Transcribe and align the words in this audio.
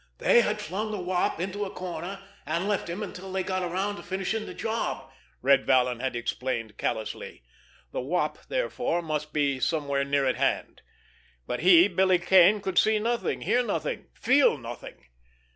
"They 0.17 0.41
had 0.41 0.59
flung 0.59 0.89
the 0.89 0.97
Wop 0.99 1.39
into 1.39 1.63
a 1.63 1.69
corner 1.69 2.23
and 2.43 2.67
left 2.67 2.89
him 2.89 3.03
until 3.03 3.31
they 3.31 3.43
got 3.43 3.61
around 3.61 3.97
to 3.97 4.01
finishing 4.01 4.47
the 4.47 4.53
job," 4.55 5.11
Red 5.43 5.63
Vallon 5.67 5.99
had 5.99 6.15
explained 6.15 6.75
callously. 6.75 7.43
The 7.91 8.01
Wop, 8.01 8.47
therefore, 8.47 9.03
must 9.03 9.31
be 9.31 9.59
somewhere 9.59 10.03
near 10.03 10.25
at 10.25 10.37
hand. 10.37 10.81
But 11.45 11.59
he, 11.59 11.87
Billy 11.87 12.17
Kane, 12.17 12.61
could 12.61 12.79
see 12.79 12.97
nothing, 12.97 13.41
hear 13.41 13.61
nothing, 13.63 14.07
feel 14.15 14.57
nothing. 14.57 15.05